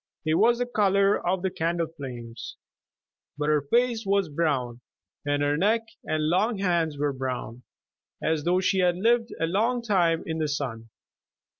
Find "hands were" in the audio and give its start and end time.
6.57-7.13